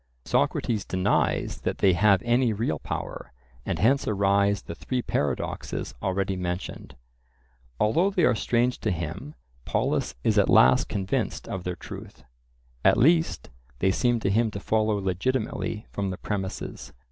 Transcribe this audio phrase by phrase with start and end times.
[0.25, 3.31] Socrates denies that they have any real power,
[3.67, 6.95] and hence arise the three paradoxes already mentioned.
[7.79, 12.23] Although they are strange to him, Polus is at last convinced of their truth;
[12.83, 16.93] at least, they seem to him to follow legitimately from the premises.